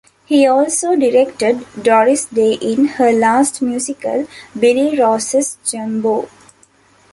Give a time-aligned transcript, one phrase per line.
[0.25, 4.27] He also directed Doris Day in her last musical,
[4.59, 6.27] "Billy Rose's Jumbo".